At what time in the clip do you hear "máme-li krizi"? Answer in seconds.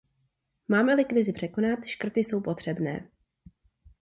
0.67-1.33